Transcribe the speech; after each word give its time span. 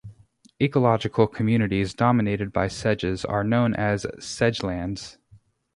Ecological 0.59 1.27
communities 1.27 1.93
dominated 1.93 2.51
by 2.51 2.67
sedges 2.67 3.23
are 3.23 3.43
known 3.43 3.75
as 3.75 4.07
sedgelands. 4.17 5.17